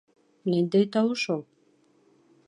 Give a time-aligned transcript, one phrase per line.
[0.53, 1.43] —Ниндәй тауыш ул?